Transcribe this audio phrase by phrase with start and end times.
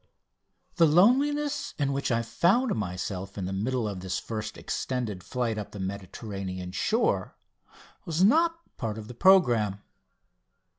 [0.77, 5.59] The loneliness in which I found myself in the middle of this first extended flight
[5.59, 7.35] up the Mediterranean shore
[8.03, 9.83] was not part of the programme.